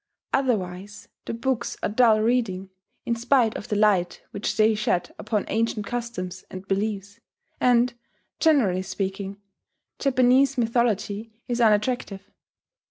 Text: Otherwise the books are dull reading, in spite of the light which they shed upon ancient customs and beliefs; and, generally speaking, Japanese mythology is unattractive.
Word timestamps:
Otherwise 0.33 1.09
the 1.25 1.33
books 1.35 1.77
are 1.83 1.89
dull 1.89 2.19
reading, 2.21 2.71
in 3.05 3.15
spite 3.15 3.55
of 3.55 3.67
the 3.67 3.75
light 3.75 4.23
which 4.31 4.57
they 4.57 4.73
shed 4.73 5.13
upon 5.19 5.45
ancient 5.47 5.85
customs 5.85 6.43
and 6.49 6.67
beliefs; 6.67 7.19
and, 7.59 7.93
generally 8.39 8.81
speaking, 8.81 9.39
Japanese 9.99 10.57
mythology 10.57 11.31
is 11.47 11.61
unattractive. 11.61 12.31